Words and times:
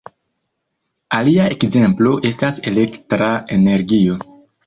Alia 1.17 1.43
ekzemplo 1.57 2.15
estas 2.31 2.59
elektra 2.71 3.31
energio. 3.59 4.19